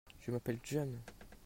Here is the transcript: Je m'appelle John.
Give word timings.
Je 0.19 0.31
m'appelle 0.31 0.57
John. 0.63 0.97